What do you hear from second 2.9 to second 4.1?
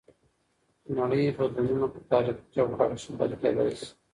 کې ښه درک کیدی شي.